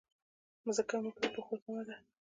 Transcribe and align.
مځکه 0.65 0.95
زموږ 0.99 1.15
د 1.21 1.23
پښو 1.33 1.55
تمه 1.63 1.81
ده. 1.87 1.95